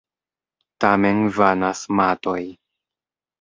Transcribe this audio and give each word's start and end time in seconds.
Tamen 0.85 1.19
vanas 1.35 1.83
matoj. 2.01 2.39